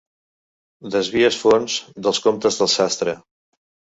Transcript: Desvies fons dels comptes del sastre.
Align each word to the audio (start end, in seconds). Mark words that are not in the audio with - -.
Desvies 0.95 1.37
fons 1.41 1.75
dels 2.07 2.21
comptes 2.27 2.59
del 2.61 2.71
sastre. 2.79 3.17